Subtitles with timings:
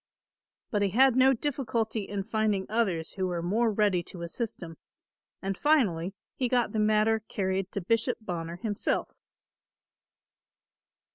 [0.71, 4.77] But he had no difficulty in finding others who were more ready to assist him,
[5.43, 9.09] and finally he got the matter carried to Bishop Bonner himself.